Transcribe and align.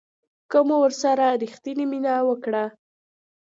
که 0.49 0.59
مو 0.67 0.75
ورسره 0.83 1.27
ریښتینې 1.41 1.85
مینه 1.91 2.13
وکړه 2.29 2.63